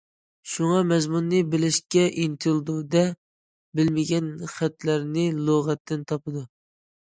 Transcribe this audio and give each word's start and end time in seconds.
شۇڭا، 0.51 0.77
مەزمۇننى 0.91 1.41
بىلىشكە 1.51 2.05
ئىنتىلىدۇ- 2.23 2.79
دە، 2.97 3.05
بىلمىگەن 3.81 4.33
خەتلەرنى 4.57 5.29
لۇغەتتىن 5.47 6.05
تاپىدۇ. 6.15 6.47